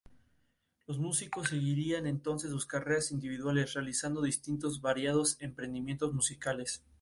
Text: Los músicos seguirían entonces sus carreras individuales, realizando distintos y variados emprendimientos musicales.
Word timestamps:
Los 0.87 0.97
músicos 0.97 1.49
seguirían 1.49 2.07
entonces 2.07 2.49
sus 2.49 2.65
carreras 2.65 3.11
individuales, 3.11 3.73
realizando 3.75 4.23
distintos 4.23 4.77
y 4.77 4.79
variados 4.79 5.37
emprendimientos 5.39 6.11
musicales. 6.11 6.81